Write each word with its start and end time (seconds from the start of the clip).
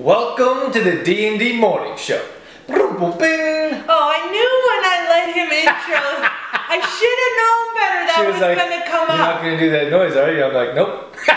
Welcome 0.00 0.72
to 0.72 0.82
the 0.82 1.04
D&D 1.04 1.60
Morning 1.60 1.98
Show. 1.98 2.26
Boom, 2.66 2.96
boom, 2.96 3.18
bing. 3.18 3.84
Oh, 3.86 4.08
I 4.08 4.24
knew 4.32 4.50
when 4.66 4.82
I 4.88 5.04
let 5.10 5.28
him 5.36 5.52
intro. 5.52 6.00
I 6.00 6.80
should 6.80 7.18
have 7.20 7.36
known 7.36 7.74
better 7.76 8.00
that 8.08 8.16
She 8.16 8.24
was, 8.24 8.34
was 8.36 8.40
like, 8.40 8.56
gonna 8.56 8.82
come 8.88 9.06
you're 9.08 9.18
not 9.18 9.42
going 9.42 9.58
to 9.58 9.62
do 9.62 9.70
that 9.70 9.90
noise, 9.90 10.16
are 10.16 10.32
you? 10.32 10.44
I'm 10.44 10.54
like, 10.54 10.74
nope. 10.74 11.14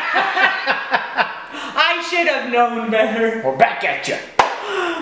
I 1.78 2.08
should 2.10 2.28
have 2.28 2.50
known 2.50 2.90
better. 2.90 3.42
We're 3.44 3.58
back 3.58 3.84
at 3.84 4.08
you. 4.08 4.16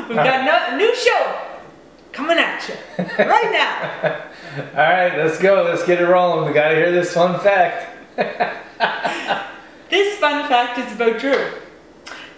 We've 0.10 0.18
got 0.18 0.46
no, 0.46 0.74
a 0.74 0.78
new 0.78 0.96
show 0.96 1.40
coming 2.12 2.40
at 2.40 2.68
you 2.68 2.76
right 3.24 3.52
now. 3.54 4.26
All 4.74 4.90
right, 4.90 5.16
let's 5.16 5.38
go. 5.38 5.62
Let's 5.62 5.86
get 5.86 6.02
it 6.02 6.08
rolling. 6.08 6.48
We 6.48 6.54
got 6.54 6.70
to 6.70 6.76
hear 6.76 6.92
this 6.92 7.14
fun 7.14 7.40
fact. 7.40 7.92
This 9.90 10.18
fun 10.18 10.50
fact 10.50 10.80
is 10.80 10.92
about 10.92 11.20
Drew. 11.20 11.52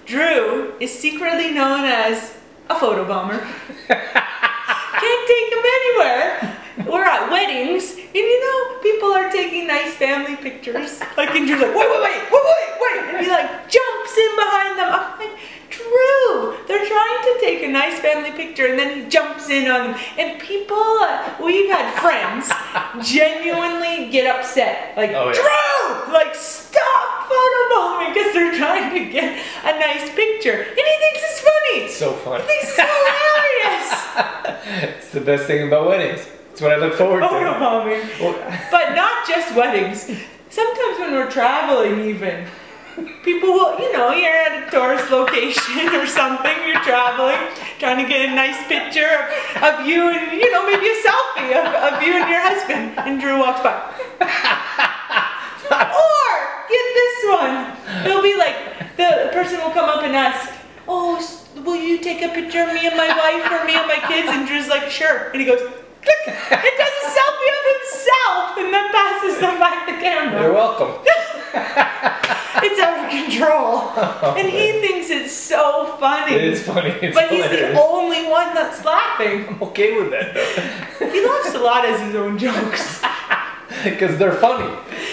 Drew 0.06 0.74
is 0.80 0.94
secretly 0.98 1.52
known 1.52 1.84
as 1.86 2.36
a 2.70 2.76
photobomber. 2.76 3.40
Can't 3.88 5.28
take 5.28 5.52
him 5.52 5.64
anywhere. 5.78 6.58
We're 6.86 7.04
at 7.06 7.30
weddings, 7.32 7.92
and 7.96 8.14
you 8.16 8.40
know, 8.42 8.80
people 8.82 9.12
are 9.14 9.32
taking 9.32 9.68
nice 9.68 9.94
family 9.96 10.36
pictures. 10.36 11.00
Like, 11.18 11.30
and 11.36 11.48
Drew's 11.48 11.62
like, 11.62 11.76
wait, 11.76 11.90
wait, 11.90 12.02
wait, 12.02 12.22
wait, 12.32 12.44
wait, 12.44 12.72
wait. 12.82 13.16
And 13.16 13.26
he 13.26 13.32
like 13.32 13.70
jumps 13.70 14.18
in 14.18 14.36
behind 14.36 14.78
them. 14.80 14.90
I'm 14.92 15.20
like, 15.20 15.40
Drew, 15.70 16.58
they're 16.68 16.86
trying 16.86 17.24
to 17.24 17.38
take 17.42 17.64
a 17.64 17.72
nice 17.72 18.00
family 18.00 18.32
picture, 18.32 18.68
and 18.68 18.78
then 18.78 19.04
he 19.04 19.10
jumps 19.10 19.50
in 19.50 19.70
on 19.72 19.92
them. 19.92 20.00
And 20.20 20.40
people, 20.40 20.78
uh, 20.78 21.36
we've 21.44 21.70
had 21.70 22.00
friends 22.00 22.50
genuinely 23.10 24.12
get 24.12 24.28
upset. 24.36 24.96
Like, 24.98 25.12
Oh, 25.12 25.30
yeah. 25.30 25.34
Drew, 26.06 26.14
like, 26.14 26.36
stop 26.36 26.95
photobombing 27.46 28.14
because 28.14 28.34
they're 28.34 28.58
trying 28.58 28.94
to 28.94 29.12
get 29.12 29.38
a 29.64 29.80
nice 29.80 30.10
picture. 30.16 30.62
And 30.62 30.78
he 30.78 30.96
thinks 31.00 31.20
it's 31.22 31.40
funny. 31.42 31.90
So 31.90 32.14
fun. 32.14 32.42
He 32.42 32.48
thinks 32.48 32.78
it's 32.78 32.82
hilarious. 32.82 33.90
it's 35.00 35.12
the 35.12 35.22
best 35.22 35.46
thing 35.46 35.68
about 35.68 35.88
weddings. 35.88 36.28
It's 36.52 36.62
what 36.62 36.72
I 36.72 36.78
look 36.78 36.94
forward 36.94 37.24
oh, 37.24 37.30
to. 37.30 37.36
Photobombing. 37.36 38.20
Well, 38.20 38.68
But 38.72 38.96
not 38.96 39.28
just 39.28 39.56
weddings. 39.56 40.10
Sometimes 40.50 41.00
when 41.00 41.12
we're 41.14 41.30
traveling, 41.30 42.02
even 42.02 42.48
people 43.24 43.52
will, 43.52 43.78
you 43.80 43.92
know, 43.92 44.12
you're 44.12 44.32
at 44.32 44.68
a 44.68 44.72
tourist 44.72 45.12
location 45.12 45.90
or 45.96 46.08
something, 46.08 46.56
you're 46.66 46.80
traveling, 46.82 47.40
trying 47.80 48.02
to 48.02 48.08
get 48.08 48.30
a 48.30 48.34
nice 48.34 48.56
picture 48.68 49.28
of, 49.60 49.64
of 49.64 49.86
you 49.86 50.10
and, 50.10 50.32
you 50.32 50.52
know, 50.52 50.66
maybe 50.66 50.88
a 50.88 50.96
selfie 51.04 51.52
of, 51.60 51.94
of 51.94 52.04
you 52.04 52.14
and 52.14 52.30
your 52.30 52.40
husband. 52.40 52.94
And 53.00 53.20
Drew 53.20 53.40
walks 53.40 53.62
by. 53.62 54.52
Get 56.76 56.86
this 57.02 57.18
one. 57.40 57.56
It'll 58.06 58.22
be 58.32 58.36
like 58.38 58.56
the 58.98 59.30
person 59.34 59.60
will 59.60 59.72
come 59.80 59.90
up 59.90 60.04
and 60.04 60.16
ask, 60.16 60.52
"Oh, 60.88 61.16
will 61.66 61.76
you 61.90 61.98
take 62.00 62.22
a 62.22 62.30
picture 62.30 62.62
of 62.66 62.74
me 62.74 62.86
and 62.88 62.96
my 62.98 63.10
wife 63.24 63.46
or 63.56 63.66
me 63.66 63.76
and 63.76 63.88
my 63.88 64.00
kids?" 64.10 64.28
And 64.30 64.48
Drew's 64.48 64.68
like, 64.68 64.90
"Sure." 64.90 65.30
And 65.32 65.40
he 65.42 65.46
goes, 65.52 65.62
"Click." 66.06 66.22
It 66.70 66.76
does 66.82 66.96
a 67.04 67.08
selfie 67.18 67.52
of 67.58 67.64
himself 67.76 68.44
and 68.62 68.68
then 68.74 68.86
passes 68.92 69.36
them 69.40 69.56
back 69.60 69.86
the 69.88 69.98
camera. 70.06 70.42
You're 70.42 70.54
welcome. 70.54 70.92
It's 72.68 72.80
out 72.82 72.98
of 73.04 73.10
control, 73.12 73.92
and 74.40 74.48
he 74.50 74.80
thinks 74.84 75.10
it's 75.12 75.34
so 75.34 75.98
funny. 76.00 76.34
It 76.36 76.44
is 76.46 76.64
funny. 76.64 76.90
It's 76.90 77.14
But 77.16 77.30
he's 77.30 77.48
the 77.50 77.80
only 77.80 78.24
one 78.28 78.56
that's 78.56 78.84
laughing. 78.84 79.46
I'm 79.50 79.62
okay 79.70 79.90
with 80.02 80.10
that 80.12 80.34
though. 80.34 81.10
He 81.12 81.20
laughs 81.24 81.54
a 81.54 81.60
lot 81.60 81.86
at 81.86 82.00
his 82.00 82.16
own 82.16 82.38
jokes. 82.38 83.02
Because 83.84 84.18
they're 84.18 84.34
funny. 84.48 84.72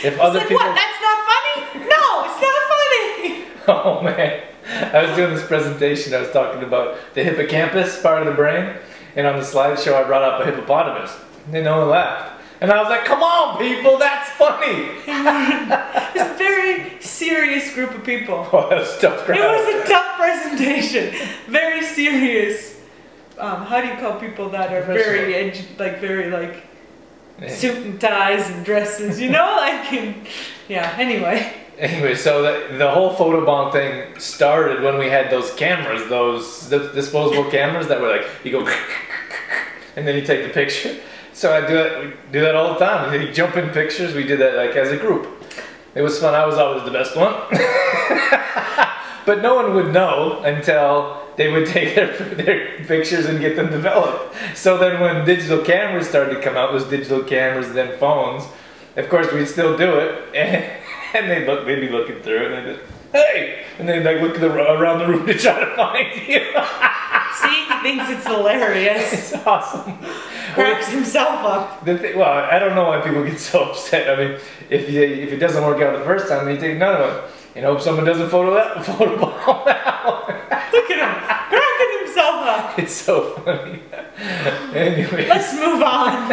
If 0.08 0.14
He's 0.14 0.20
other 0.26 0.38
like, 0.38 0.48
people. 0.48 0.64
what? 0.64 0.74
That's 0.74 1.00
not 1.08 1.18
funny? 1.32 1.56
No, 1.94 2.04
it's 2.24 2.40
not 2.48 2.60
funny. 2.74 3.44
Oh 3.68 4.02
man. 4.02 4.42
I 4.64 5.04
was 5.04 5.16
doing 5.16 5.34
this 5.34 5.46
presentation, 5.46 6.14
I 6.14 6.20
was 6.20 6.30
talking 6.30 6.62
about 6.62 6.98
the 7.14 7.24
hippocampus 7.24 8.00
part 8.00 8.22
of 8.22 8.26
the 8.26 8.34
brain, 8.34 8.76
and 9.16 9.26
on 9.26 9.36
the 9.36 9.44
slideshow 9.44 9.94
I 9.94 10.04
brought 10.04 10.22
up 10.22 10.40
a 10.40 10.44
hippopotamus. 10.44 11.16
And 11.52 11.64
no 11.64 11.80
one 11.80 11.88
laughed. 11.88 12.40
And 12.60 12.70
I 12.70 12.80
was 12.80 12.88
like, 12.88 13.04
come 13.04 13.22
on, 13.24 13.58
people, 13.58 13.98
that's 13.98 14.30
funny! 14.30 14.90
It's 16.14 16.30
a 16.30 16.34
very 16.38 17.00
serious 17.00 17.74
group 17.74 17.92
of 17.92 18.04
people. 18.04 18.46
Oh, 18.52 18.68
that 18.68 18.78
was 18.78 18.96
a 18.96 19.00
tough 19.00 19.24
crowd. 19.24 19.38
It 19.38 19.42
was 19.42 19.84
a 19.84 19.88
tough 19.88 20.16
presentation. 20.16 21.14
Very 21.48 21.82
serious. 21.82 22.80
Um, 23.38 23.64
how 23.64 23.80
do 23.80 23.88
you 23.88 23.94
call 23.94 24.20
people 24.20 24.48
that 24.50 24.72
are 24.72 24.82
very 24.82 25.34
edgy, 25.34 25.66
like 25.78 26.00
very 26.00 26.30
like 26.30 26.62
suit 27.50 27.78
and 27.78 28.00
ties 28.00 28.48
and 28.50 28.64
dresses? 28.64 29.20
You 29.20 29.30
know, 29.30 29.56
like 29.56 29.92
and, 29.92 30.26
yeah. 30.68 30.94
Anyway, 30.98 31.52
Anyway, 31.82 32.14
so 32.14 32.42
the, 32.42 32.78
the 32.78 32.88
whole 32.88 33.12
photobomb 33.12 33.72
thing 33.72 34.16
started 34.16 34.84
when 34.84 34.98
we 34.98 35.08
had 35.08 35.32
those 35.32 35.52
cameras, 35.54 36.08
those 36.08 36.68
th- 36.68 36.94
disposable 36.94 37.50
cameras 37.50 37.88
that 37.88 38.00
were 38.00 38.08
like, 38.08 38.24
you 38.44 38.52
go, 38.52 38.60
and 39.96 40.06
then 40.06 40.14
you 40.14 40.24
take 40.24 40.46
the 40.46 40.54
picture. 40.54 40.96
So 41.32 41.52
I 41.52 41.66
do 41.66 41.74
that, 41.74 42.00
we 42.00 42.12
do 42.30 42.40
that 42.42 42.54
all 42.54 42.74
the 42.74 42.78
time. 42.78 43.20
You 43.20 43.32
jump 43.32 43.56
in 43.56 43.70
pictures, 43.70 44.14
we 44.14 44.22
did 44.22 44.38
that 44.38 44.54
like 44.54 44.76
as 44.76 44.92
a 44.92 44.96
group. 44.96 45.26
It 45.96 46.02
was 46.02 46.20
fun, 46.20 46.34
I 46.34 46.46
was 46.46 46.54
always 46.54 46.84
the 46.84 46.92
best 46.92 47.16
one. 47.16 47.34
but 49.26 49.42
no 49.42 49.56
one 49.56 49.74
would 49.74 49.92
know 49.92 50.40
until 50.44 51.20
they 51.36 51.50
would 51.50 51.66
take 51.66 51.96
their, 51.96 52.16
their 52.16 52.84
pictures 52.84 53.26
and 53.26 53.40
get 53.40 53.56
them 53.56 53.72
developed. 53.72 54.36
So 54.54 54.78
then 54.78 55.00
when 55.00 55.24
digital 55.26 55.64
cameras 55.64 56.08
started 56.08 56.36
to 56.36 56.40
come 56.40 56.56
out, 56.56 56.72
was 56.72 56.84
digital 56.84 57.24
cameras 57.24 57.72
then 57.72 57.98
phones. 57.98 58.44
Of 58.94 59.08
course, 59.08 59.32
we'd 59.32 59.46
still 59.46 59.76
do 59.76 59.98
it, 59.98 60.32
and, 60.36 60.81
and 61.14 61.30
they'd 61.30 61.46
look, 61.46 61.66
they'd 61.66 61.80
be 61.80 61.88
looking 61.88 62.20
through 62.22 62.46
it, 62.46 62.52
and 62.52 62.66
they'd 62.66 62.76
just, 62.76 62.86
hey, 63.12 63.64
and 63.78 63.88
they'd 63.88 64.02
like 64.02 64.20
look 64.20 64.38
the, 64.38 64.52
around 64.52 64.98
the 64.98 65.06
room 65.06 65.26
to 65.26 65.34
try 65.34 65.60
to 65.60 65.76
find 65.76 66.14
you. 66.28 66.40
see, 67.34 67.64
he 67.64 67.82
thinks 67.82 68.10
it's 68.10 68.26
hilarious. 68.26 69.12
it's 69.32 69.46
awesome. 69.46 69.98
Cracks 70.54 70.88
himself 70.88 71.44
up. 71.44 71.84
The 71.84 71.98
thing, 71.98 72.18
well, 72.18 72.28
I 72.28 72.58
don't 72.58 72.74
know 72.74 72.84
why 72.84 73.00
people 73.00 73.24
get 73.24 73.38
so 73.38 73.70
upset. 73.70 74.08
I 74.08 74.24
mean, 74.24 74.40
if 74.70 74.90
you, 74.90 75.02
if 75.02 75.32
it 75.32 75.38
doesn't 75.38 75.62
work 75.64 75.82
out 75.82 75.98
the 75.98 76.04
first 76.04 76.28
time, 76.28 76.46
then 76.46 76.54
you 76.54 76.60
take 76.60 76.76
another 76.76 77.06
one. 77.06 77.30
And 77.54 77.66
hope 77.66 77.82
someone 77.82 78.06
doesn't 78.06 78.30
photo 78.30 78.54
that 78.54 78.84
photo 78.84 79.18
bomb 79.18 79.68
out. 79.68 80.28
Look 80.72 80.90
at 80.90 80.98
him, 80.98 81.48
cracking 81.50 82.06
himself 82.06 82.46
up. 82.46 82.78
it's 82.78 82.94
so 82.94 83.34
funny. 83.36 83.82
anyway, 84.74 85.28
Let's 85.28 85.52
move 85.54 85.82
on. 85.82 86.32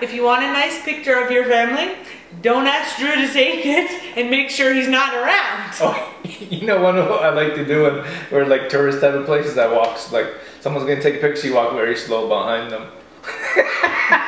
If 0.00 0.12
you 0.12 0.22
want 0.22 0.44
a 0.44 0.52
nice 0.52 0.80
picture 0.84 1.18
of 1.18 1.32
your 1.32 1.46
family, 1.46 1.96
don't 2.42 2.66
ask 2.66 2.98
Drew 2.98 3.14
to 3.14 3.32
take 3.32 3.64
it 3.64 3.90
and 4.16 4.30
make 4.30 4.50
sure 4.50 4.72
he's 4.74 4.88
not 4.88 5.14
around. 5.14 5.72
oh, 5.80 6.14
you 6.24 6.66
know 6.66 6.80
one 6.80 6.98
of 6.98 7.08
what 7.08 7.22
I 7.24 7.30
like 7.30 7.54
to 7.54 7.64
do 7.64 7.82
when 7.84 8.06
we're 8.30 8.44
like 8.46 8.68
tourist 8.68 9.00
type 9.00 9.14
of 9.14 9.26
places. 9.26 9.58
I 9.58 9.72
walk 9.72 10.12
like 10.12 10.28
someone's 10.60 10.86
gonna 10.86 11.02
take 11.02 11.16
a 11.16 11.20
picture. 11.20 11.48
You 11.48 11.54
walk 11.54 11.72
very 11.72 11.96
slow 11.96 12.28
behind 12.28 12.72
them. 12.72 12.88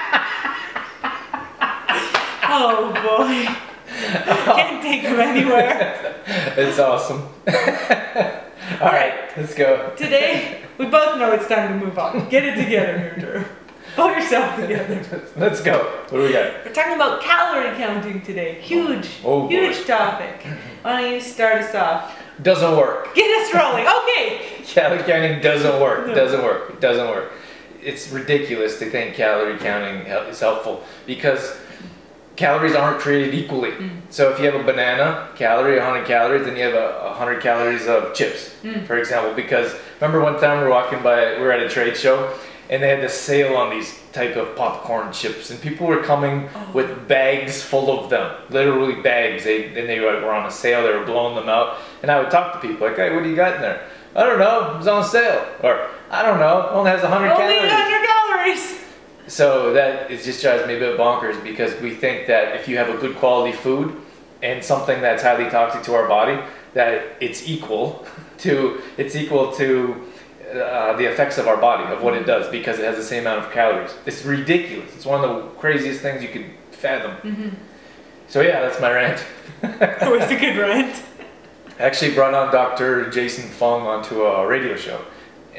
Oh 2.50 2.88
boy. 2.92 3.44
Can't 4.54 4.82
take 4.82 5.02
him 5.02 5.20
anywhere. 5.20 6.14
It's 6.56 6.78
awesome. 6.78 7.22
All 8.80 8.92
right, 8.92 9.30
let's 9.36 9.54
go. 9.54 9.94
Today, 9.96 10.62
we 10.76 10.86
both 10.86 11.18
know 11.18 11.32
it's 11.32 11.46
time 11.46 11.78
to 11.78 11.86
move 11.86 11.98
on. 11.98 12.28
Get 12.28 12.44
it 12.44 12.56
together 12.56 12.98
here, 12.98 13.16
Drew. 13.18 13.44
Pull 13.94 14.10
yourself 14.10 14.56
together. 14.60 15.22
Let's 15.36 15.60
go. 15.60 15.78
What 15.78 16.10
do 16.10 16.22
we 16.22 16.32
got? 16.32 16.64
We're 16.64 16.72
talking 16.72 16.94
about 16.94 17.20
calorie 17.22 17.76
counting 17.76 18.22
today. 18.22 18.60
Huge, 18.60 19.08
Oh, 19.24 19.32
oh 19.32 19.42
boy. 19.42 19.48
huge 19.48 19.86
topic. 19.86 20.46
Why 20.82 21.02
don't 21.02 21.12
you 21.12 21.20
start 21.20 21.62
us 21.62 21.74
off? 21.74 22.16
Doesn't 22.42 22.76
work. 22.76 23.14
Get 23.14 23.28
us 23.42 23.54
rolling. 23.54 23.86
Okay. 23.86 24.62
Calorie 24.64 25.02
counting 25.02 25.40
doesn't 25.40 25.80
work. 25.80 26.14
Doesn't 26.14 26.42
work. 26.42 26.70
It 26.70 26.80
doesn't 26.80 27.08
work. 27.08 27.32
It's 27.82 28.10
ridiculous 28.10 28.78
to 28.80 28.90
think 28.90 29.14
calorie 29.14 29.58
counting 29.58 30.06
is 30.06 30.40
helpful 30.40 30.84
because 31.06 31.56
calories 32.36 32.74
aren't 32.74 33.00
created 33.00 33.34
equally. 33.34 33.72
Mm. 33.72 34.00
So 34.10 34.30
if 34.30 34.38
you 34.38 34.46
have 34.46 34.54
a 34.54 34.62
banana, 34.62 35.28
calorie 35.34 35.76
100 35.76 36.06
calories, 36.06 36.44
then 36.46 36.56
you 36.56 36.62
have 36.62 36.74
a 36.74 37.08
100 37.08 37.42
calories 37.42 37.86
of 37.88 38.14
chips, 38.14 38.54
mm. 38.62 38.86
for 38.86 38.96
example. 38.98 39.34
Because 39.34 39.74
remember 40.00 40.22
one 40.22 40.40
time 40.40 40.58
we 40.58 40.64
were 40.64 40.70
walking 40.70 41.02
by, 41.02 41.36
we 41.36 41.42
were 41.42 41.52
at 41.52 41.60
a 41.60 41.68
trade 41.68 41.96
show, 41.96 42.32
and 42.70 42.82
they 42.82 42.88
had 42.88 43.02
the 43.02 43.08
sale 43.08 43.56
on 43.56 43.70
these 43.70 43.98
type 44.12 44.36
of 44.36 44.54
popcorn 44.56 45.12
chips, 45.12 45.50
and 45.50 45.60
people 45.60 45.86
were 45.86 46.02
coming 46.02 46.48
oh. 46.54 46.70
with 46.72 47.08
bags 47.08 47.62
full 47.62 47.98
of 47.98 48.10
them, 48.10 48.34
literally 48.50 49.00
bags. 49.00 49.44
They 49.44 49.72
then 49.72 49.86
they 49.86 50.00
were 50.00 50.32
on 50.32 50.46
a 50.46 50.50
sale. 50.50 50.82
They 50.82 50.92
were 50.92 51.04
blowing 51.04 51.34
them 51.34 51.48
out, 51.48 51.78
and 52.02 52.10
I 52.10 52.20
would 52.20 52.30
talk 52.30 52.52
to 52.54 52.58
people 52.66 52.88
like, 52.88 52.96
"Hey, 52.96 53.14
what 53.14 53.22
do 53.22 53.30
you 53.30 53.36
got 53.36 53.56
in 53.56 53.62
there?" 53.62 53.88
I 54.14 54.24
don't 54.24 54.38
know. 54.38 54.72
It 54.74 54.78
was 54.78 54.88
on 54.88 55.04
sale, 55.04 55.46
or 55.62 55.88
I 56.10 56.22
don't 56.22 56.40
know. 56.40 56.62
It 56.62 56.72
only 56.72 56.90
has 56.90 57.02
100 57.02 57.30
Only 57.30 57.36
calories. 57.36 57.72
100 57.72 58.06
calories. 58.06 58.84
So 59.26 59.72
that 59.74 60.10
it 60.10 60.22
just 60.22 60.40
drives 60.42 60.66
me 60.66 60.76
a 60.76 60.78
bit 60.78 60.98
bonkers 60.98 61.42
because 61.44 61.78
we 61.80 61.94
think 61.94 62.26
that 62.26 62.56
if 62.56 62.66
you 62.66 62.78
have 62.78 62.88
a 62.88 62.96
good 62.96 63.16
quality 63.16 63.56
food 63.56 63.94
and 64.42 64.64
something 64.64 65.00
that's 65.02 65.22
highly 65.22 65.50
toxic 65.50 65.82
to 65.84 65.94
our 65.94 66.08
body, 66.08 66.40
that 66.74 67.16
it's 67.20 67.46
equal 67.46 68.06
to 68.38 68.80
it's 68.96 69.14
equal 69.14 69.52
to 69.52 70.04
uh, 70.50 70.96
the 70.96 71.04
effects 71.04 71.38
of 71.38 71.46
our 71.46 71.56
body 71.56 71.84
of 71.92 72.02
what 72.02 72.14
it 72.14 72.26
does 72.26 72.48
because 72.50 72.78
it 72.78 72.84
has 72.84 72.96
the 72.96 73.02
same 73.02 73.22
amount 73.26 73.44
of 73.46 73.52
calories. 73.52 73.94
It's 74.06 74.24
ridiculous. 74.24 74.94
It's 74.96 75.04
one 75.06 75.22
of 75.24 75.30
the 75.36 75.42
craziest 75.60 76.00
things 76.00 76.22
you 76.22 76.28
could 76.28 76.46
fathom. 76.72 77.56
So 78.28 78.40
yeah, 78.40 78.60
that's 78.60 78.80
my 78.80 78.90
rant. 78.92 79.24
It 79.62 80.10
was 80.10 80.30
a 80.30 80.38
good 80.38 80.56
rant. 80.56 81.02
I 81.78 81.82
actually 81.82 82.14
brought 82.14 82.34
on 82.34 82.52
Dr. 82.52 83.10
Jason 83.10 83.48
Fung 83.48 83.82
onto 83.86 84.22
a 84.24 84.46
radio 84.46 84.76
show 84.76 85.00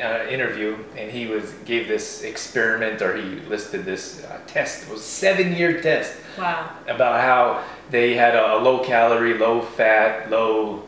uh, 0.01 0.25
interview, 0.29 0.77
and 0.97 1.09
he 1.11 1.27
was 1.27 1.53
gave 1.65 1.87
this 1.87 2.23
experiment, 2.23 3.01
or 3.01 3.15
he 3.15 3.39
listed 3.49 3.85
this 3.85 4.23
uh, 4.23 4.39
test. 4.47 4.83
It 4.83 4.91
was 4.91 5.01
a 5.01 5.03
seven-year 5.03 5.81
test 5.81 6.13
Wow. 6.37 6.69
about 6.87 7.19
how 7.21 7.63
they 7.89 8.13
had 8.15 8.35
a 8.35 8.57
low 8.57 8.79
calorie, 8.83 9.37
low 9.37 9.61
fat, 9.61 10.29
low 10.29 10.83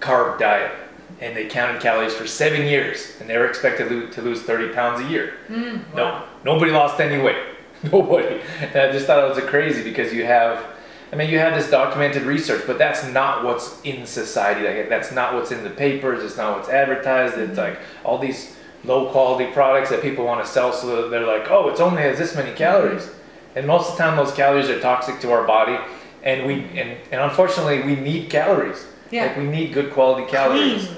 carb 0.00 0.38
diet, 0.38 0.72
and 1.20 1.36
they 1.36 1.46
counted 1.46 1.80
calories 1.82 2.14
for 2.14 2.26
seven 2.26 2.62
years, 2.66 3.14
and 3.20 3.28
they 3.28 3.36
were 3.38 3.46
expected 3.46 3.88
to 3.88 3.94
lo- 3.94 4.06
to 4.10 4.22
lose 4.22 4.42
30 4.42 4.72
pounds 4.74 5.00
a 5.00 5.08
year. 5.08 5.34
Mm, 5.48 5.80
No, 5.94 6.04
wow. 6.04 6.24
nobody 6.44 6.70
lost 6.70 7.00
any 7.00 7.22
weight. 7.22 7.36
Nobody. 7.92 8.40
And 8.60 8.76
I 8.76 8.90
just 8.92 9.06
thought 9.06 9.24
it 9.24 9.34
was 9.34 9.44
crazy 9.48 9.82
because 9.84 10.12
you 10.12 10.24
have, 10.24 10.64
I 11.12 11.16
mean, 11.16 11.30
you 11.30 11.38
have 11.38 11.54
this 11.54 11.70
documented 11.70 12.22
research, 12.24 12.64
but 12.66 12.76
that's 12.76 13.04
not 13.12 13.44
what's 13.44 13.80
in 13.82 14.04
society. 14.04 14.66
Like, 14.66 14.88
that's 14.88 15.12
not 15.12 15.34
what's 15.34 15.52
in 15.52 15.62
the 15.62 15.70
papers. 15.70 16.24
It's 16.24 16.36
not 16.36 16.56
what's 16.56 16.68
advertised. 16.68 17.38
It's 17.38 17.56
like 17.56 17.78
all 18.04 18.18
these 18.18 18.56
low 18.84 19.10
quality 19.10 19.50
products 19.52 19.90
that 19.90 20.02
people 20.02 20.24
want 20.24 20.44
to 20.44 20.50
sell, 20.50 20.72
so 20.72 21.02
that 21.02 21.08
they're 21.10 21.26
like, 21.26 21.50
oh, 21.50 21.68
it's 21.68 21.80
only 21.80 22.02
has 22.02 22.18
this 22.18 22.34
many 22.34 22.52
calories, 22.54 23.08
and 23.56 23.66
most 23.66 23.90
of 23.90 23.96
the 23.96 24.02
time 24.02 24.16
those 24.16 24.32
calories 24.32 24.68
are 24.68 24.80
toxic 24.80 25.20
to 25.20 25.30
our 25.32 25.44
body, 25.46 25.76
and 26.24 26.46
we 26.46 26.54
and, 26.80 26.96
and 27.12 27.20
unfortunately 27.20 27.82
we 27.82 27.94
need 27.96 28.28
calories. 28.30 28.84
Yeah. 29.10 29.26
Like 29.26 29.36
we 29.38 29.44
need 29.44 29.72
good 29.72 29.92
quality 29.92 30.30
calories. 30.30 30.86
Clean 30.86 30.96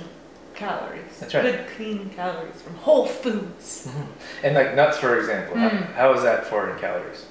calories. 0.54 1.18
That's 1.20 1.34
right. 1.34 1.42
Good 1.42 1.66
clean 1.76 2.10
calories 2.10 2.60
from 2.62 2.74
whole 2.76 3.06
foods. 3.06 3.88
And 4.42 4.54
like 4.54 4.74
nuts, 4.74 4.98
for 4.98 5.18
example, 5.18 5.56
how- 5.56 5.68
Mm. 5.70 5.94
how 5.94 6.12
is 6.14 6.22
that 6.22 6.46
for 6.46 6.68
in 6.70 6.78
calories? 6.78 7.24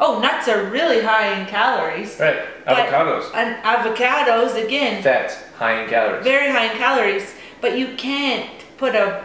Oh, 0.00 0.20
nuts 0.20 0.46
are 0.48 0.62
really 0.64 1.02
high 1.02 1.38
in 1.38 1.46
calories. 1.46 2.18
Right, 2.20 2.38
avocados. 2.66 3.34
And 3.34 3.56
avocados, 3.64 4.54
again, 4.64 5.02
Fats, 5.02 5.36
high 5.58 5.82
in 5.82 5.88
calories. 5.90 6.22
very 6.24 6.50
high 6.52 6.66
in 6.70 6.78
calories, 6.78 7.34
but 7.60 7.76
you 7.76 7.88
can't 7.96 8.46
put 8.76 8.94
a 8.94 9.24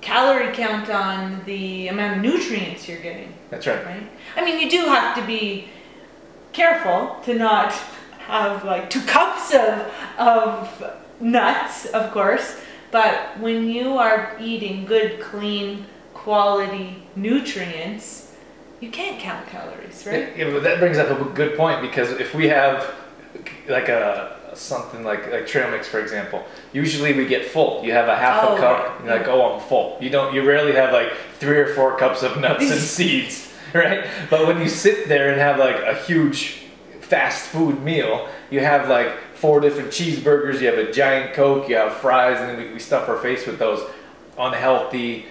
calorie 0.00 0.52
count 0.52 0.90
on 0.90 1.42
the 1.44 1.88
amount 1.88 2.16
of 2.16 2.22
nutrients 2.22 2.88
you're 2.88 2.98
getting, 3.00 3.32
That's 3.50 3.66
right. 3.68 3.84
right? 3.86 4.02
I 4.36 4.44
mean, 4.44 4.58
you 4.58 4.68
do 4.68 4.86
have 4.86 5.14
to 5.16 5.22
be 5.22 5.68
careful 6.52 7.16
to 7.24 7.34
not 7.34 7.72
have 8.28 8.64
like 8.64 8.90
two 8.90 9.02
cups 9.02 9.52
of, 9.54 9.92
of 10.18 10.96
nuts, 11.20 11.86
of 11.86 12.10
course, 12.12 12.60
but 12.90 13.38
when 13.40 13.68
you 13.68 13.98
are 13.98 14.36
eating 14.40 14.84
good, 14.84 15.20
clean, 15.20 15.86
quality 16.14 17.02
nutrients, 17.16 18.34
you 18.80 18.90
can't 18.90 19.18
count 19.20 19.46
calories, 19.48 20.06
right? 20.06 20.36
Yeah, 20.36 20.50
but 20.52 20.62
that 20.62 20.78
brings 20.78 20.98
up 20.98 21.10
a 21.10 21.24
good 21.34 21.56
point 21.56 21.82
because 21.82 22.10
if 22.12 22.34
we 22.34 22.46
have 22.48 22.94
like 23.68 23.88
a 23.88 24.36
something 24.54 25.04
like 25.04 25.30
like 25.32 25.46
trail 25.46 25.70
mix, 25.70 25.88
for 25.88 26.00
example, 26.00 26.44
usually 26.72 27.12
we 27.12 27.26
get 27.26 27.44
full. 27.46 27.84
You 27.84 27.92
have 27.92 28.08
a 28.08 28.16
half 28.16 28.44
Oh, 28.44 28.56
a 28.56 28.58
cup, 28.58 28.78
right, 28.78 28.96
and 28.98 29.06
you're 29.06 29.18
like, 29.18 29.28
oh, 29.28 29.54
I'm 29.54 29.60
full. 29.60 29.98
You 30.00 30.10
don't. 30.10 30.34
You 30.34 30.46
rarely 30.46 30.72
have 30.72 30.92
like 30.92 31.12
three 31.38 31.58
or 31.58 31.74
four 31.74 31.96
cups 31.96 32.22
of 32.22 32.38
nuts 32.40 32.70
and 32.70 32.80
seeds, 32.96 33.52
right? 33.74 34.06
But 34.30 34.46
when 34.46 34.60
you 34.60 34.68
sit 34.68 35.08
there 35.08 35.32
and 35.32 35.40
have 35.40 35.58
like 35.58 35.82
a 35.82 35.94
huge 35.94 36.62
fast 37.08 37.48
food 37.48 37.82
meal, 37.82 38.28
you 38.50 38.60
have 38.60 38.88
like 38.88 39.18
four 39.34 39.60
different 39.60 39.88
cheeseburgers, 39.88 40.60
you 40.60 40.66
have 40.66 40.78
a 40.78 40.92
giant 40.92 41.34
Coke, 41.34 41.68
you 41.68 41.76
have 41.76 41.94
fries, 41.94 42.38
and 42.40 42.50
then 42.50 42.58
we, 42.58 42.72
we 42.74 42.78
stuff 42.78 43.08
our 43.08 43.18
face 43.18 43.46
with 43.46 43.58
those 43.58 43.88
unhealthy, 44.38 45.26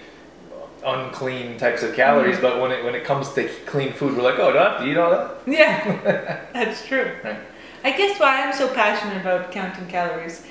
unclean 0.84 1.56
types 1.56 1.82
of 1.82 1.94
calories. 1.94 2.36
Mm-hmm. 2.36 2.42
But 2.42 2.60
when 2.60 2.72
it 2.72 2.84
when 2.84 2.94
it 2.94 3.04
comes 3.04 3.32
to 3.34 3.48
clean 3.66 3.92
food, 3.92 4.16
we're 4.16 4.22
like, 4.22 4.38
oh, 4.38 4.52
do 4.52 4.58
I 4.58 4.70
have 4.70 4.80
to 4.80 4.86
eat 4.86 4.96
all 4.96 5.10
that? 5.10 5.38
Yeah, 5.46 6.44
that's 6.52 6.86
true. 6.86 7.12
Right. 7.22 7.38
I 7.84 7.96
guess 7.96 8.18
why 8.18 8.42
I'm 8.42 8.52
so 8.52 8.72
passionate 8.74 9.20
about 9.20 9.52
counting 9.52 9.86
calories 9.86 10.44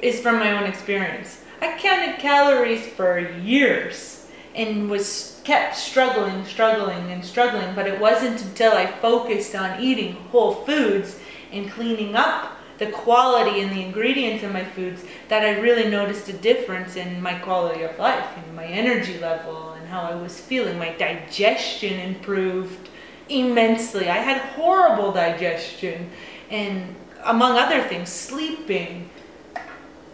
is 0.00 0.20
from 0.20 0.38
my 0.38 0.52
own 0.52 0.64
experience. 0.64 1.42
I 1.60 1.76
counted 1.76 2.18
calories 2.20 2.86
for 2.86 3.18
years 3.18 4.19
and 4.54 4.90
was 4.90 5.40
kept 5.44 5.76
struggling, 5.76 6.44
struggling, 6.44 7.10
and 7.10 7.24
struggling, 7.24 7.74
but 7.74 7.86
it 7.86 8.00
wasn't 8.00 8.42
until 8.42 8.72
I 8.72 8.86
focused 8.86 9.54
on 9.54 9.80
eating 9.80 10.14
whole 10.32 10.54
foods 10.54 11.18
and 11.52 11.70
cleaning 11.70 12.16
up 12.16 12.56
the 12.78 12.90
quality 12.90 13.60
and 13.60 13.70
the 13.70 13.82
ingredients 13.82 14.42
in 14.42 14.52
my 14.52 14.64
foods 14.64 15.04
that 15.28 15.42
I 15.42 15.60
really 15.60 15.90
noticed 15.90 16.28
a 16.28 16.32
difference 16.32 16.96
in 16.96 17.20
my 17.20 17.34
quality 17.34 17.82
of 17.82 17.98
life 17.98 18.26
and 18.36 18.56
my 18.56 18.64
energy 18.64 19.18
level 19.18 19.72
and 19.72 19.86
how 19.86 20.00
I 20.00 20.14
was 20.14 20.40
feeling. 20.40 20.78
My 20.78 20.92
digestion 20.94 22.00
improved 22.00 22.88
immensely. 23.28 24.08
I 24.08 24.16
had 24.16 24.40
horrible 24.54 25.12
digestion 25.12 26.10
and 26.50 26.96
among 27.24 27.58
other 27.58 27.82
things, 27.82 28.08
sleeping. 28.08 29.10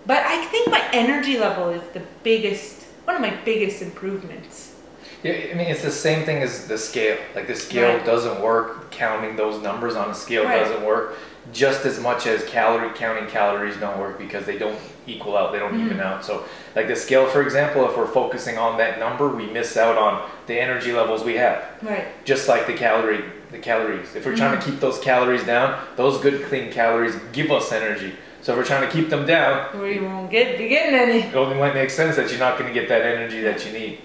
But 0.04 0.18
I 0.24 0.44
think 0.46 0.68
my 0.68 0.82
energy 0.92 1.38
level 1.38 1.70
is 1.70 1.82
the 1.92 2.02
biggest, 2.22 2.75
one 3.06 3.14
of 3.16 3.22
my 3.22 3.34
biggest 3.44 3.82
improvements. 3.82 4.74
Yeah, 5.22 5.32
I 5.50 5.54
mean, 5.54 5.68
it's 5.68 5.82
the 5.82 5.90
same 5.92 6.24
thing 6.26 6.42
as 6.42 6.66
the 6.66 6.76
scale. 6.76 7.16
Like 7.34 7.46
the 7.46 7.54
scale 7.54 7.94
Right. 7.96 8.04
doesn't 8.04 8.40
work. 8.40 8.90
Counting 8.90 9.36
those 9.36 9.62
numbers 9.62 9.94
on 9.96 10.10
a 10.10 10.14
scale 10.14 10.44
Right. 10.44 10.58
doesn't 10.58 10.84
work. 10.84 11.14
Just 11.52 11.86
as 11.86 12.00
much 12.00 12.26
as 12.26 12.42
calorie 12.44 12.90
counting 12.96 13.26
calories 13.28 13.76
don't 13.76 13.98
work 13.98 14.18
because 14.18 14.44
they 14.44 14.58
don't 14.58 14.78
equal 15.06 15.36
out. 15.36 15.52
They 15.52 15.60
don't 15.60 15.72
Mm-hmm. 15.74 15.86
even 15.86 16.00
out. 16.00 16.24
So, 16.24 16.44
like 16.74 16.88
the 16.88 16.96
scale, 16.96 17.26
for 17.26 17.40
example, 17.42 17.88
if 17.88 17.96
we're 17.96 18.08
focusing 18.08 18.58
on 18.58 18.76
that 18.78 18.98
number, 18.98 19.28
we 19.28 19.46
miss 19.46 19.76
out 19.76 19.96
on 19.96 20.28
the 20.48 20.60
energy 20.60 20.92
levels 20.92 21.22
we 21.22 21.36
have. 21.36 21.62
Right. 21.82 22.06
Just 22.24 22.48
like 22.48 22.66
the 22.66 22.72
calorie, 22.74 23.24
the 23.52 23.58
calories. 23.58 24.16
If 24.16 24.26
we're 24.26 24.36
trying 24.36 24.58
to 24.58 24.64
keep 24.64 24.80
those 24.80 24.98
calories 24.98 25.44
down, 25.44 25.80
those 25.94 26.18
good 26.18 26.44
clean 26.46 26.72
calories 26.72 27.14
give 27.32 27.52
us 27.52 27.70
energy. 27.70 28.16
So 28.42 28.52
if 28.52 28.58
we're 28.58 28.64
trying 28.64 28.86
to 28.88 28.92
keep 28.92 29.10
them 29.10 29.26
down, 29.26 29.74
you 29.74 30.04
won't 30.04 30.30
get 30.30 30.56
be 30.56 30.68
getting 30.68 30.94
any. 30.94 31.18
it 31.20 31.34
only 31.34 31.56
might 31.56 31.74
make 31.74 31.90
sense 31.90 32.16
that 32.16 32.30
you're 32.30 32.38
not 32.38 32.58
going 32.58 32.72
to 32.72 32.78
get 32.78 32.88
that 32.88 33.02
energy 33.02 33.40
that 33.40 33.66
you 33.66 33.72
need. 33.72 33.98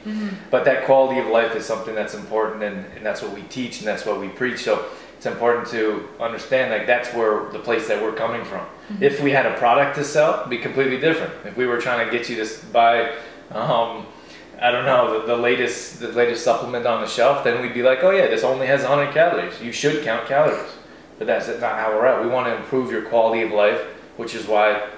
But 0.50 0.66
that 0.66 0.86
quality 0.86 1.20
of 1.20 1.28
life 1.28 1.56
is 1.56 1.66
something 1.66 1.94
that's 1.94 2.16
important, 2.16 2.64
and, 2.64 2.86
and 2.96 3.06
that's 3.06 3.22
what 3.22 3.34
we 3.34 3.44
teach, 3.44 3.80
and 3.80 3.88
that's 3.88 4.06
what 4.06 4.20
we 4.20 4.30
preach. 4.30 4.64
So 4.64 4.86
it's 5.18 5.28
important 5.28 5.68
to 5.68 6.08
understand 6.20 6.72
like 6.72 6.88
that's 6.88 7.14
where 7.14 7.52
the 7.52 7.60
place 7.60 7.88
that 7.88 8.02
we're 8.02 8.14
coming 8.14 8.44
from. 8.44 8.66
If 9.00 9.22
we 9.22 9.30
had 9.32 9.46
a 9.46 9.56
product 9.58 9.96
to 9.98 10.04
sell, 10.04 10.40
it'd 10.40 10.50
be 10.50 10.58
completely 10.58 11.00
different. 11.00 11.34
If 11.46 11.56
we 11.56 11.68
were 11.68 11.78
trying 11.80 12.04
to 12.06 12.12
get 12.12 12.28
you 12.28 12.44
to 12.44 12.66
buy, 12.74 13.12
um, 13.52 14.08
I 14.60 14.72
don't 14.72 14.86
know, 14.86 15.20
the, 15.22 15.28
the 15.28 15.38
latest 15.38 16.00
the 16.00 16.08
latest 16.08 16.44
supplement 16.44 16.88
on 16.88 17.02
the 17.02 17.08
shelf, 17.08 17.44
then 17.44 17.62
we'd 17.62 17.74
be 17.76 17.84
like, 17.84 18.04
oh 18.04 18.10
yeah, 18.10 18.26
this 18.28 18.44
only 18.44 18.66
has 18.66 18.82
100 18.82 19.14
calories. 19.14 19.62
You 19.62 19.72
should 19.72 20.04
count 20.04 20.28
calories. 20.28 20.72
But 21.20 21.28
that's 21.28 21.48
not 21.48 21.78
how 21.78 21.92
we're 21.96 22.08
at. 22.08 22.24
We 22.24 22.28
want 22.30 22.48
to 22.48 22.56
improve 22.56 22.92
your 22.92 23.04
quality 23.04 23.44
of 23.44 23.52
life, 23.52 23.80
which 24.18 24.36
is 24.36 24.48
why 24.48 24.90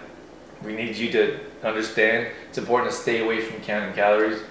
we 0.64 0.76
need 0.76 0.96
you 0.96 1.12
to 1.12 1.40
understand 1.64 2.28
it's 2.50 2.58
important 2.58 2.92
to 2.92 2.98
stay 2.98 3.24
away 3.24 3.42
from 3.42 3.62
counting 3.62 3.94
calories. 3.94 4.42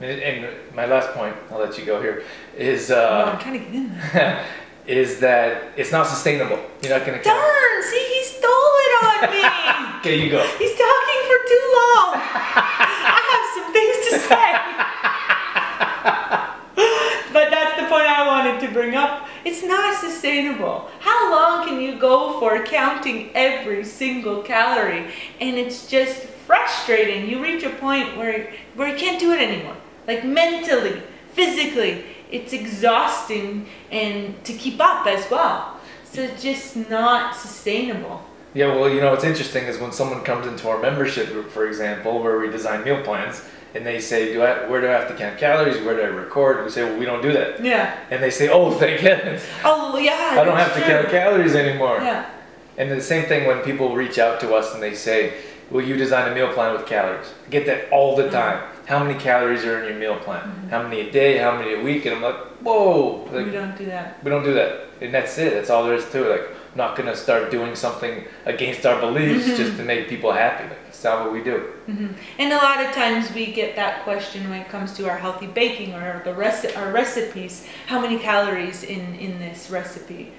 And, 0.00 0.20
and 0.20 0.74
my 0.74 0.86
last 0.86 1.10
point, 1.10 1.36
I'll 1.50 1.58
let 1.58 1.76
you 1.78 1.84
go 1.84 2.00
here, 2.00 2.24
is 2.56 2.90
Oh, 2.90 2.96
uh, 2.96 3.32
I'm 3.32 3.38
trying 3.38 3.58
to 3.58 3.64
get 3.64 3.74
in 3.74 3.98
there. 4.12 4.44
is 4.86 5.20
that 5.20 5.72
it's 5.76 5.92
not 5.92 6.06
sustainable. 6.06 6.58
You're 6.82 6.96
not 6.98 7.06
gonna 7.06 7.18
count. 7.18 7.36
Darn! 7.36 7.82
See, 7.82 8.06
he 8.14 8.24
stole 8.24 8.74
it 8.84 8.92
on 9.04 9.30
me. 9.30 9.42
Okay, 10.00 10.16
you 10.16 10.30
go. 10.30 10.40
He's 10.56 10.72
talking 10.72 11.20
for 11.28 11.38
too 11.46 11.64
long. 11.76 12.16
I 12.16 13.20
have 13.30 13.44
some 13.52 13.68
things 13.70 13.96
to 14.08 14.12
say. 14.16 14.48
but 17.34 17.50
that's 17.50 17.76
the 17.76 17.86
point 17.86 18.06
I 18.06 18.26
wanted 18.26 18.66
to 18.66 18.72
bring 18.72 18.94
up. 18.94 19.28
It's 19.44 19.62
not 19.62 20.00
sustainable. 20.00 20.88
How 21.10 21.32
long 21.32 21.66
can 21.66 21.80
you 21.80 21.96
go 21.96 22.38
for 22.38 22.62
counting 22.64 23.30
every 23.34 23.84
single 23.84 24.42
calorie? 24.42 25.10
And 25.40 25.56
it's 25.56 25.88
just 25.88 26.22
frustrating. 26.46 27.28
You 27.28 27.42
reach 27.42 27.64
a 27.64 27.70
point 27.70 28.16
where 28.16 28.52
where 28.76 28.88
you 28.88 28.96
can't 28.96 29.18
do 29.18 29.32
it 29.32 29.40
anymore. 29.40 29.76
Like 30.06 30.24
mentally, 30.24 31.02
physically, 31.32 32.04
it's 32.30 32.52
exhausting 32.52 33.66
and 33.90 34.42
to 34.44 34.52
keep 34.52 34.80
up 34.80 35.08
as 35.08 35.28
well. 35.28 35.80
So 36.04 36.22
it's 36.22 36.40
just 36.40 36.76
not 36.76 37.34
sustainable. 37.34 38.24
Yeah, 38.54 38.68
well, 38.76 38.88
you 38.88 39.00
know 39.00 39.10
what's 39.10 39.24
interesting 39.24 39.64
is 39.64 39.78
when 39.78 39.90
someone 39.90 40.22
comes 40.22 40.46
into 40.46 40.68
our 40.68 40.80
membership 40.80 41.32
group, 41.32 41.50
for 41.50 41.66
example, 41.66 42.22
where 42.22 42.38
we 42.38 42.48
design 42.50 42.84
meal 42.84 43.02
plans, 43.02 43.42
and 43.74 43.86
they 43.86 44.00
say, 44.00 44.32
"Do 44.32 44.42
I? 44.42 44.68
Where 44.68 44.80
do 44.80 44.88
I 44.88 44.92
have 44.92 45.08
to 45.08 45.14
count 45.14 45.38
calories? 45.38 45.76
Where 45.84 45.94
do 45.96 46.02
I 46.02 46.06
record?" 46.06 46.64
We 46.64 46.70
say, 46.70 46.84
"Well, 46.84 46.98
we 46.98 47.04
don't 47.06 47.22
do 47.22 47.32
that." 47.32 47.64
Yeah. 47.64 47.96
And 48.10 48.22
they 48.22 48.30
say, 48.30 48.48
"Oh, 48.48 48.70
thank 48.82 49.00
heavens, 49.00 49.42
Oh 49.64 49.96
yeah. 49.96 50.36
I 50.40 50.44
don't 50.44 50.56
have 50.56 50.74
that's 50.74 50.80
to 50.86 50.92
count 50.92 51.08
calories 51.08 51.54
anymore." 51.54 51.98
Yeah. 52.02 52.28
And 52.78 52.90
the 52.90 53.00
same 53.00 53.26
thing 53.26 53.46
when 53.46 53.58
people 53.60 53.94
reach 53.94 54.18
out 54.18 54.40
to 54.40 54.54
us 54.54 54.72
and 54.74 54.82
they 54.82 54.94
say, 54.94 55.34
Will 55.70 55.82
you 55.82 55.96
design 55.96 56.32
a 56.32 56.34
meal 56.34 56.52
plan 56.52 56.72
with 56.72 56.86
calories? 56.86 57.26
I 57.46 57.50
get 57.50 57.66
that 57.66 57.90
all 57.92 58.16
Mm-hmm. 58.16 58.26
the 58.26 58.30
time. 58.30 58.58
How 58.86 59.04
many 59.04 59.16
calories 59.20 59.64
are 59.64 59.78
in 59.80 59.84
your 59.90 59.98
meal 60.00 60.16
plan? 60.16 60.66
How 60.70 60.82
many 60.82 61.00
a 61.02 61.12
day? 61.12 61.38
How 61.38 61.56
many 61.56 61.74
a 61.74 61.82
week? 61.82 62.06
And 62.06 62.16
I'm 62.16 62.22
like, 62.22 62.34
Whoa, 62.62 63.24
like, 63.30 63.46
we 63.46 63.52
don't 63.52 63.76
do 63.78 63.84
that. 63.86 64.22
we 64.24 64.30
don't 64.30 64.42
do 64.42 64.54
that. 64.54 64.80
And 65.00 65.12
that's 65.14 65.36
it. 65.38 65.52
That's 65.54 65.70
all 65.70 65.84
there 65.84 65.94
is 65.94 66.08
to 66.10 66.18
it. 66.28 66.40
Like, 66.40 66.48
not 66.74 66.96
going 66.96 67.08
to 67.08 67.16
start 67.16 67.50
doing 67.50 67.74
something 67.74 68.24
against 68.44 68.86
our 68.86 69.00
beliefs 69.00 69.46
Mm-hmm. 69.46 69.56
just 69.56 69.76
to 69.76 69.84
make 69.84 70.08
people 70.08 70.32
happy. 70.32 70.64
Like, 70.68 70.84
that's 70.84 71.02
not 71.04 71.24
what 71.24 71.32
we 71.32 71.42
do. 71.42 71.72
And 72.38 72.52
a 72.52 72.56
lot 72.56 72.84
of 72.84 72.92
times 72.92 73.32
we 73.34 73.52
get 73.52 73.74
that 73.76 74.04
question 74.04 74.48
when 74.48 74.60
it 74.60 74.68
comes 74.68 74.92
to 74.94 75.08
our 75.08 75.18
healthy 75.18 75.46
baking 75.46 75.94
or 75.94 76.22
the 76.24 76.34
rest 76.34 76.64
our 76.76 76.92
recipes. 76.92 77.66
How 77.86 78.00
many 78.00 78.18
calories 78.18 78.82
in 78.84 79.14
in 79.16 79.38
this 79.38 79.70
recipe? 79.70 80.32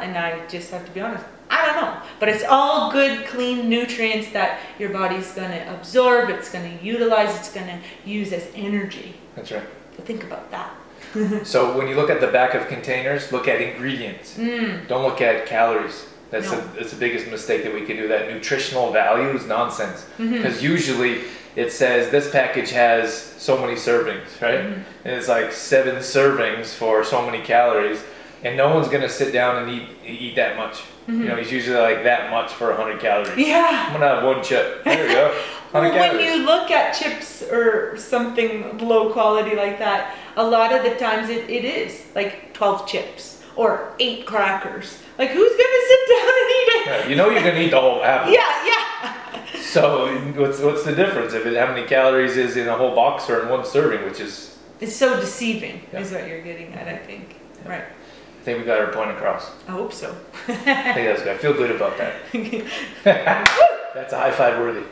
and 0.00 0.18
I 0.18 0.44
just 0.48 0.70
have 0.72 0.84
to 0.84 0.90
be 0.90 1.00
honest, 1.00 1.24
I 1.48 1.64
don't 1.64 1.76
know. 1.76 2.02
But 2.18 2.28
it's 2.28 2.42
all 2.44 2.90
good, 2.90 3.24
clean 3.26 3.68
nutrients 3.68 4.30
that 4.32 4.60
your 4.80 4.90
body's 4.90 5.30
gonna 5.32 5.64
absorb, 5.78 6.28
it's 6.28 6.50
gonna 6.50 6.76
utilize, 6.82 7.34
it's 7.38 7.52
gonna 7.52 7.80
use 8.04 8.32
as 8.32 8.46
energy. 8.56 9.14
That's 9.36 9.52
right. 9.52 9.62
So 9.96 10.02
think 10.02 10.24
about 10.24 10.50
that. 10.50 10.70
So 11.44 11.76
when 11.76 11.88
you 11.88 11.94
look 11.94 12.10
at 12.10 12.20
the 12.20 12.26
back 12.28 12.54
of 12.54 12.68
containers, 12.68 13.32
look 13.32 13.48
at 13.48 13.60
ingredients. 13.60 14.36
Mm. 14.36 14.86
Don't 14.88 15.02
look 15.02 15.20
at 15.20 15.46
calories. 15.46 16.04
That's 16.30 16.50
No. 16.50 16.60
the 16.60 16.66
that's 16.78 16.90
the 16.90 16.98
biggest 16.98 17.28
mistake 17.30 17.62
that 17.64 17.72
we 17.72 17.82
can 17.86 17.96
do. 17.96 18.08
That 18.08 18.28
nutritional 18.32 18.92
value 18.92 19.28
is 19.30 19.46
nonsense. 19.46 20.06
Because 20.18 20.62
usually 20.62 21.20
it 21.54 21.72
says 21.72 22.10
this 22.10 22.30
package 22.30 22.70
has 22.72 23.14
so 23.38 23.56
many 23.56 23.74
servings, 23.76 24.28
right? 24.42 24.60
Mhm. 24.60 24.82
And 25.04 25.14
it's 25.14 25.28
like 25.28 25.52
seven 25.52 25.96
servings 25.96 26.74
for 26.74 27.02
so 27.04 27.22
many 27.24 27.40
calories, 27.42 28.00
and 28.44 28.56
no 28.56 28.74
one's 28.74 28.88
gonna 28.88 29.08
sit 29.08 29.32
down 29.32 29.52
and 29.62 29.70
eat 29.70 29.86
eat 30.04 30.34
that 30.36 30.56
much. 30.56 30.82
Mhm. 31.08 31.20
You 31.20 31.28
know, 31.28 31.36
it's 31.36 31.52
usually 31.52 31.78
like 31.78 32.02
that 32.04 32.30
much 32.30 32.50
for 32.52 32.74
hundred 32.74 32.98
calories. 33.00 33.38
Yeah. 33.38 33.84
I'm 33.86 33.92
gonna 33.94 34.14
have 34.16 34.24
one 34.24 34.42
chip. 34.42 34.82
There 34.84 35.06
we 35.06 35.14
go. 35.14 35.32
Well, 35.72 35.82
100 35.82 36.16
when 36.18 36.20
you 36.24 36.44
look 36.46 36.70
at 36.70 36.92
chips 36.92 37.42
or 37.42 37.96
something 37.96 38.78
low 38.78 39.12
quality 39.12 39.54
like 39.56 39.78
that, 39.78 40.14
a 40.36 40.42
lot 40.46 40.72
of 40.72 40.82
the 40.84 40.94
times 40.96 41.28
it, 41.28 41.48
it 41.50 41.64
is 41.64 42.04
like 42.14 42.52
12 42.54 42.86
chips 42.86 43.42
or 43.56 43.94
eight 43.98 44.26
crackers. 44.26 44.98
Like, 45.18 45.30
who's 45.30 45.50
gonna 45.50 45.82
sit 45.88 46.00
down 46.08 46.28
and 46.28 46.50
eat 46.50 46.68
it? 46.68 46.86
Yeah, 46.86 47.08
you 47.08 47.16
know 47.16 47.30
you're 47.30 47.42
gonna 47.42 47.58
eat 47.60 47.70
the 47.70 47.80
whole 47.80 48.02
apple. 48.12 48.32
Yeah, 48.32 48.66
yeah. 48.66 49.46
So 49.60 50.08
what's 50.36 50.60
what's 50.60 50.84
the 50.84 50.94
difference 50.94 51.32
if 51.34 51.44
it 51.46 51.56
how 51.56 51.72
many 51.72 51.86
calories 51.86 52.36
is 52.36 52.56
in 52.56 52.68
a 52.68 52.76
whole 52.76 52.94
box 52.94 53.28
or 53.28 53.42
in 53.42 53.48
one 53.48 53.64
serving, 53.64 54.04
which 54.04 54.20
is 54.20 54.56
It's 54.80 54.94
so 54.94 55.18
deceiving, 55.20 55.80
Yeah. 55.92 56.00
is 56.00 56.12
what 56.12 56.26
you're 56.28 56.42
getting 56.42 56.72
at, 56.74 56.86
I 56.88 56.96
think. 56.98 57.36
Right. 57.64 57.82
I 57.84 58.44
think 58.44 58.58
we 58.60 58.64
got 58.64 58.78
our 58.78 58.92
point 58.92 59.10
across. 59.10 59.50
I 59.66 59.72
hope 59.72 59.92
so. 59.92 60.14
I 60.46 60.52
think 60.54 61.06
that's 61.08 61.22
good. 61.22 61.34
I 61.34 61.38
feel 61.38 61.52
good 61.54 61.72
about 61.74 61.96
that. 61.98 62.14
That's 63.96 64.12
a 64.12 64.18
high 64.18 64.30
five 64.30 64.58
worthy. 64.60 64.82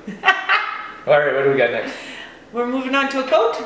All 1.06 1.18
right, 1.18 1.34
what 1.34 1.44
do 1.44 1.50
we 1.50 1.56
got 1.58 1.70
next? 1.70 1.94
We're 2.52 2.66
moving 2.66 2.94
on 2.94 3.11
to 3.11 3.25
a 3.25 3.28
coat. 3.28 3.56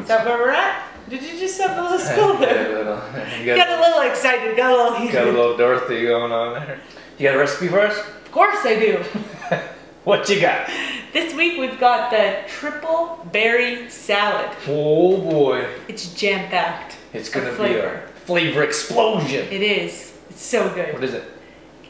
Is 0.00 0.08
that 0.08 0.24
where 0.24 0.38
we're 0.38 0.50
at? 0.50 0.88
Did 1.08 1.22
you 1.22 1.38
just 1.38 1.60
have 1.60 1.76
a 1.76 1.82
little 1.82 1.98
Yeah, 2.06 2.38
there? 2.38 2.74
a 2.74 2.78
little- 2.78 3.38
you 3.40 3.46
Got 3.46 3.56
got, 3.68 3.78
a 3.78 3.80
little 3.80 4.10
excited, 4.10 4.56
got 4.56 4.70
a 4.72 4.76
little 4.76 4.98
heated. 4.98 5.12
got 5.12 5.26
a 5.26 5.30
little 5.32 5.56
Dorothy 5.56 6.02
going 6.04 6.32
on 6.32 6.54
there. 6.54 6.80
You 7.18 7.28
got 7.28 7.34
a 7.34 7.38
recipe 7.38 7.68
for 7.68 7.80
us? 7.80 7.98
Of 7.98 8.32
course 8.32 8.58
I 8.64 8.78
do. 8.78 9.04
What 10.04 10.28
you 10.28 10.40
got? 10.40 10.68
This 11.12 11.32
week 11.32 11.60
we've 11.60 11.78
got 11.78 12.10
the 12.10 12.38
triple 12.48 13.24
berry 13.30 13.88
salad. 13.88 14.50
Oh 14.66 15.16
boy, 15.20 15.64
It's 15.86 16.12
jam 16.14 16.48
packed. 16.50 16.96
it's 17.12 17.28
gonna 17.28 17.52
be 17.56 17.76
a 17.76 18.02
flavor 18.24 18.64
explosion. 18.64 19.46
It 19.52 19.62
is. 19.62 20.12
It's 20.28 20.42
so 20.42 20.68
good. 20.74 20.92
What 20.92 21.04
is 21.04 21.14
it? 21.14 21.22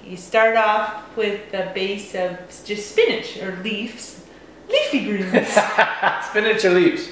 You 0.05 0.19
start 0.19 0.59
off 0.59 1.17
with 1.17 1.55
a 1.55 1.73
base 1.75 2.15
of 2.15 2.37
just 2.67 2.91
spinach 2.91 3.39
or 3.39 3.57
leaves, 3.63 4.27
leafy 4.69 5.05
greens, 5.05 5.49
Spinach 6.27 6.65
or 6.65 6.71
leaves? 6.71 7.11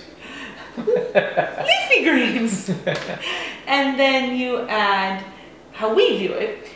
leafy 0.76 2.04
greens, 2.04 2.70
and 3.66 3.98
then 3.98 4.36
you 4.36 4.60
add 4.68 5.24
how 5.72 5.94
we 5.94 6.18
do 6.18 6.32
it. 6.32 6.66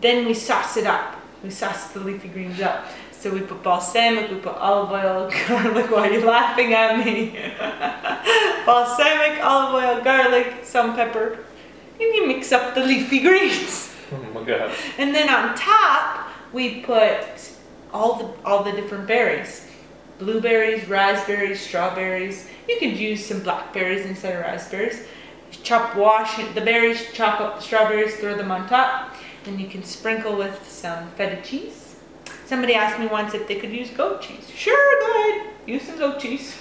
Then 0.00 0.26
we 0.26 0.34
sauce 0.34 0.76
it 0.76 0.86
up. 0.86 1.16
We 1.42 1.50
sauce 1.50 1.92
the 1.92 2.00
leafy 2.00 2.28
greens 2.28 2.60
up. 2.60 2.86
So 3.12 3.32
we 3.32 3.40
put 3.40 3.62
balsamic, 3.62 4.30
we 4.30 4.36
put 4.36 4.54
olive 4.56 4.92
oil, 4.92 5.30
garlic. 5.48 5.90
Why 5.90 6.08
are 6.08 6.12
you 6.12 6.24
laughing 6.24 6.74
at 6.74 7.04
me? 7.04 7.38
balsamic, 8.66 9.42
olive 9.42 9.82
oil, 9.82 10.04
garlic, 10.04 10.64
some 10.64 10.94
pepper, 10.94 11.38
and 11.98 12.14
you 12.14 12.26
mix 12.26 12.52
up 12.52 12.74
the 12.74 12.84
leafy 12.84 13.20
greens. 13.20 13.94
Oh 14.12 14.18
my 14.34 14.44
god. 14.44 14.70
And 14.98 15.14
then 15.14 15.28
on 15.28 15.56
top, 15.56 16.30
we 16.52 16.82
put 16.82 17.52
all 17.92 18.14
the 18.16 18.30
all 18.44 18.62
the 18.62 18.72
different 18.72 19.06
berries. 19.06 19.65
Blueberries, 20.18 20.88
raspberries, 20.88 21.60
strawberries. 21.60 22.48
You 22.68 22.78
could 22.78 22.96
use 22.96 23.24
some 23.24 23.40
blackberries 23.40 24.06
instead 24.06 24.34
of 24.34 24.40
raspberries. 24.42 25.04
Chop, 25.62 25.96
wash 25.96 26.36
the 26.54 26.60
berries, 26.60 27.12
chop 27.12 27.40
up 27.40 27.56
the 27.56 27.62
strawberries, 27.62 28.16
throw 28.16 28.36
them 28.36 28.50
on 28.50 28.68
top. 28.68 29.14
Then 29.44 29.58
you 29.58 29.68
can 29.68 29.84
sprinkle 29.84 30.36
with 30.36 30.68
some 30.68 31.10
feta 31.12 31.40
cheese. 31.42 31.96
Somebody 32.46 32.74
asked 32.74 32.98
me 32.98 33.06
once 33.06 33.34
if 33.34 33.46
they 33.46 33.56
could 33.56 33.72
use 33.72 33.90
goat 33.90 34.22
cheese. 34.22 34.50
Sure, 34.54 35.00
go 35.00 35.30
ahead. 35.30 35.52
Use 35.66 35.82
some 35.82 35.98
goat 35.98 36.20
cheese. 36.20 36.56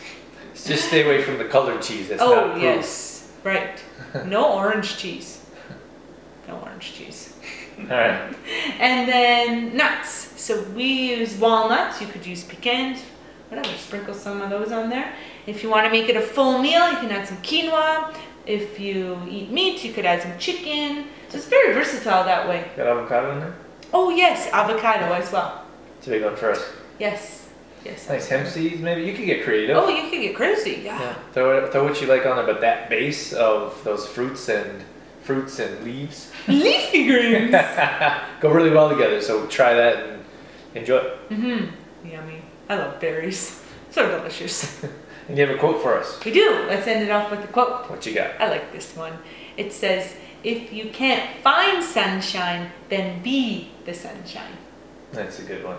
Just 0.53 0.87
stay 0.87 1.05
away 1.05 1.21
from 1.23 1.37
the 1.37 1.45
colored 1.45 1.81
cheese. 1.81 2.09
That's 2.09 2.21
oh, 2.21 2.33
not 2.33 2.37
oh, 2.37 2.47
approved. 2.47 2.63
yes. 2.63 3.31
Right. 3.43 3.79
No 4.25 4.53
orange 4.57 4.97
cheese. 4.97 5.45
No 6.47 6.59
orange 6.59 6.93
cheese. 6.93 7.33
All 7.79 7.85
right. 7.85 8.35
And 8.79 9.07
then 9.07 9.77
nuts. 9.77 10.41
So 10.41 10.63
we 10.75 11.15
use 11.17 11.35
walnuts. 11.35 12.01
You 12.01 12.07
could 12.07 12.25
use 12.25 12.43
pecans, 12.43 13.03
whatever. 13.49 13.75
Sprinkle 13.77 14.13
some 14.13 14.41
of 14.41 14.49
those 14.49 14.71
on 14.71 14.89
there. 14.89 15.13
If 15.47 15.63
you 15.63 15.69
want 15.69 15.85
to 15.85 15.91
make 15.91 16.09
it 16.09 16.17
a 16.17 16.21
full 16.21 16.59
meal, 16.59 16.91
you 16.91 16.97
can 16.97 17.11
add 17.11 17.27
some 17.27 17.37
quinoa. 17.37 18.13
If 18.45 18.79
you 18.79 19.19
eat 19.29 19.49
meat, 19.51 19.83
you 19.83 19.91
could 19.93 20.05
add 20.05 20.21
some 20.21 20.37
chicken. 20.37 21.05
So 21.29 21.37
it's 21.37 21.47
very 21.47 21.73
versatile 21.73 22.23
that 22.25 22.47
way. 22.47 22.69
Got 22.77 22.87
avocado 22.87 23.31
in 23.33 23.39
there? 23.39 23.55
Oh 23.93 24.09
yes, 24.09 24.49
avocado 24.51 25.13
as 25.13 25.31
well. 25.31 25.63
It's 25.97 26.07
a 26.07 26.11
big 26.11 26.23
one 26.23 26.35
for 26.35 26.51
us. 26.51 26.63
Yes, 26.99 27.49
yes. 27.83 28.07
Nice 28.07 28.27
hemp 28.27 28.47
seeds, 28.47 28.81
maybe. 28.81 29.03
You 29.03 29.15
could 29.15 29.25
get 29.25 29.43
creative. 29.43 29.75
Oh, 29.77 29.87
you 29.89 30.09
could 30.09 30.21
get 30.21 30.35
crazy. 30.35 30.81
Yeah. 30.83 30.99
Yeah. 30.99 31.15
Throw, 31.33 31.69
throw 31.71 31.83
what 31.85 31.99
you 32.01 32.07
like 32.07 32.25
on 32.25 32.35
there, 32.37 32.45
but 32.45 32.61
that 32.61 32.89
base 32.89 33.33
of 33.33 33.83
those 33.83 34.05
fruits 34.07 34.47
and 34.49 34.83
fruits 35.23 35.57
and 35.57 35.83
leaves 35.83 36.31
Leafy 36.47 37.07
greens. 37.07 37.51
go 38.41 38.51
really 38.51 38.69
well 38.69 38.89
together. 38.89 39.19
So 39.21 39.47
try 39.47 39.73
that 39.73 39.95
and 40.05 40.23
enjoy. 40.75 40.97
it. 40.97 41.29
mhm. 41.29 41.71
Yummy. 42.05 42.41
I 42.69 42.75
love 42.77 42.99
berries. 42.99 43.61
So 43.91 44.07
delicious. 44.17 44.85
And 45.27 45.35
you 45.35 45.47
have 45.47 45.55
a 45.55 45.57
quote 45.59 45.81
for 45.81 45.97
us. 45.97 46.23
we 46.23 46.31
do. 46.31 46.65
Let's 46.67 46.85
end 46.85 47.03
it 47.03 47.09
off 47.09 47.31
with 47.31 47.43
a 47.43 47.47
quote. 47.47 47.89
What 47.89 48.05
you 48.05 48.13
got? 48.13 48.39
I 48.39 48.47
like 48.47 48.71
this 48.71 48.95
one. 48.95 49.17
It 49.57 49.73
says, 49.73 50.15
if 50.43 50.71
you 50.71 50.91
can't 50.91 51.39
find 51.41 51.83
sunshine, 51.83 52.69
then 52.89 53.23
be 53.23 53.71
the 53.85 53.93
sunshine. 53.95 54.55
That's 55.11 55.39
a 55.39 55.41
good 55.41 55.63
one. 55.65 55.77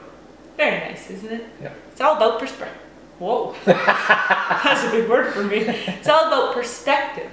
Very 0.57 0.81
nice, 0.81 1.11
isn't 1.11 1.33
it? 1.33 1.45
Yeah. 1.62 1.73
It's 1.93 2.00
all 2.00 2.16
about 2.16 2.40
perspective. 2.40 2.83
Whoa. 3.21 3.55
That's 3.64 4.85
a 4.85 4.90
big 4.90 5.09
word 5.09 5.33
for 5.33 5.45
me. 5.45 5.59
It's 5.59 6.09
all 6.09 6.26
about 6.26 6.52
perspective. 6.52 7.31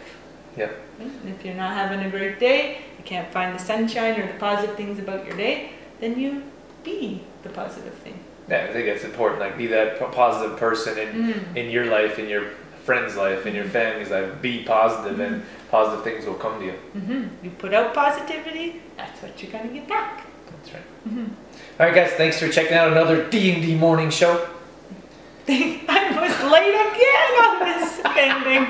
Yeah. 0.56 0.70
And 1.00 1.36
If 1.36 1.44
you're 1.44 1.56
not 1.56 1.74
having 1.74 2.02
a 2.06 2.12
great 2.12 2.40
day, 2.40 2.82
you 3.00 3.04
can't 3.04 3.32
find 3.32 3.58
the 3.58 3.64
sunshine 3.64 4.22
or 4.22 4.28
the 4.32 4.38
positive 4.38 4.76
things 4.76 5.00
about 5.00 5.26
your 5.26 5.36
day, 5.36 5.72
then 6.00 6.20
you 6.20 6.44
be 6.84 7.24
the 7.42 7.50
positive 7.50 7.96
thing. 7.96 8.20
Yeah, 8.50 8.68
I 8.70 8.74
think 8.74 8.88
it's 8.88 9.04
important. 9.06 9.40
Like, 9.40 9.58
be 9.58 9.68
that 9.68 10.00
p- 10.00 10.06
positive 10.12 10.58
person 10.58 10.98
in 10.98 11.10
Mm. 11.34 11.56
in 11.56 11.70
your 11.72 11.86
life, 11.86 12.20
in 12.20 12.28
your 12.30 12.44
friend's 12.84 13.16
life, 13.16 13.46
in 13.46 13.56
your 13.56 13.66
family's 13.66 14.10
life. 14.12 14.42
Be 14.42 14.64
positive, 14.64 15.20
and 15.20 15.44
positive 15.72 16.04
things 16.04 16.26
will 16.26 16.34
come 16.46 16.60
to 16.60 16.66
you. 16.66 16.74
hmm 17.00 17.24
You 17.44 17.50
put 17.52 17.74
out 17.74 17.94
positivity, 17.94 18.82
that's 18.98 19.22
what 19.22 19.42
you're 19.42 19.52
going 19.52 19.68
to 19.70 19.74
get 19.74 19.88
back. 19.88 20.26
That's 20.52 20.74
right. 20.74 20.84
Mhm. 21.10 21.30
All 21.80 21.86
right, 21.88 21.96
guys. 21.96 22.12
Thanks 22.12 22.38
for 22.40 22.50
checking 22.50 22.76
out 22.78 22.92
another 22.92 23.24
D 23.30 23.52
and 23.54 23.62
D 23.62 23.76
morning 23.76 24.10
show. 24.10 24.48
I 25.48 26.08
was 26.22 26.52
late 26.52 26.78
again 26.90 27.32
on 27.46 27.54
this 27.68 28.02
ending. 28.26 28.68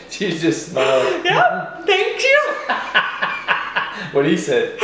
she 0.10 0.38
just 0.38 0.68
smiled. 0.72 1.24
Yep, 1.24 1.86
thank 1.86 2.22
you. 2.22 2.40
What 4.12 4.26
he 4.26 4.36
said. 4.36 4.76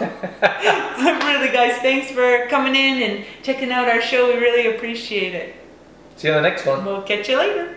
Really, 1.26 1.52
guys, 1.52 1.78
thanks 1.82 2.10
for 2.10 2.46
coming 2.48 2.74
in 2.74 3.02
and 3.02 3.24
checking 3.42 3.70
out 3.70 3.88
our 3.88 4.00
show. 4.00 4.28
We 4.28 4.38
really 4.40 4.74
appreciate 4.74 5.34
it. 5.34 5.54
See 6.16 6.28
you 6.28 6.34
on 6.34 6.42
the 6.42 6.48
next 6.48 6.64
one. 6.64 6.84
We'll 6.84 7.02
catch 7.02 7.28
you 7.28 7.36
later. 7.36 7.75